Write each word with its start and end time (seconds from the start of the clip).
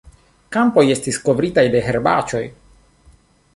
Kampoj 0.55 0.83
estis 0.93 1.19
kovritaj 1.27 1.67
de 1.77 1.83
herbaĉoj. 1.91 2.43